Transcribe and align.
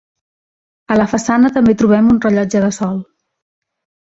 A 0.95 0.97
la 1.01 1.05
façana 1.11 1.51
també 1.57 1.75
trobem 1.83 2.09
un 2.15 2.19
rellotge 2.25 2.63
de 2.65 2.71
sol. 2.79 2.97